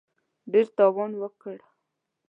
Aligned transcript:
ډېر 0.51 0.67
تاوان 0.77 1.11
وکړ. 1.21 1.57